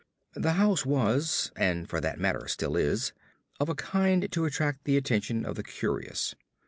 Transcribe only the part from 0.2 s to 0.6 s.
The